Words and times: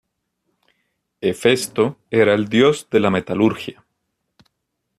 Hefesto 1.21 1.99
era 2.09 2.33
el 2.33 2.49
dios 2.49 2.87
de 2.89 2.99
la 3.01 3.11
metalurgia. 3.11 3.85